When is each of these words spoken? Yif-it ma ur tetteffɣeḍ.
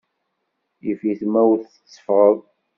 Yif-it 0.85 1.21
ma 1.31 1.41
ur 1.51 1.59
tetteffɣeḍ. 1.61 2.37